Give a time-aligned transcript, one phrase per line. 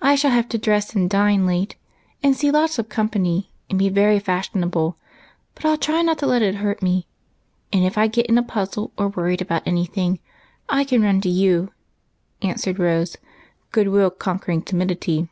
[0.00, 1.76] I shall have to dress and dine late,
[2.20, 4.98] and see lots of company, and be very fashionable,
[5.54, 7.06] but I '11 try not to let it hurt me;
[7.72, 10.18] and if I get in a puzzle or worried about any thing
[10.68, 11.70] I can run to you,"
[12.42, 13.16] answered Rose,
[13.70, 15.28] good will conquering timidity.